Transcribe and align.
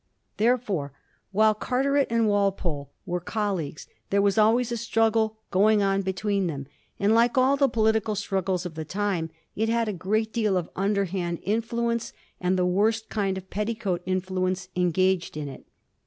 Therefore, 0.37 0.93
while 1.31 1.53
Carteret 1.53 2.07
and 2.09 2.27
Walpole 2.27 2.89
were 3.05 3.19
col 3.19 3.53
leagues, 3.57 3.87
there 4.09 4.19
was 4.19 4.35
always 4.35 4.71
a 4.71 4.75
struggle 4.77 5.37
going 5.51 5.83
on 5.83 6.01
between 6.01 6.47
them, 6.47 6.65
and, 6.99 7.13
like 7.13 7.37
all 7.37 7.55
the 7.55 7.69
political 7.69 8.15
struggles 8.15 8.65
of 8.65 8.73
the 8.73 8.83
time, 8.83 9.29
it 9.55 9.69
had 9.69 9.87
a 9.87 9.93
great 9.93 10.33
deal 10.33 10.57
of 10.57 10.71
underhand 10.75 11.37
influence, 11.43 12.13
and 12.39 12.57
the 12.57 12.65
worst 12.65 13.09
kind 13.09 13.37
of 13.37 13.51
petticoat 13.51 14.01
influence, 14.07 14.69
engaged 14.75 15.37
in 15.37 15.47
it. 15.47 15.67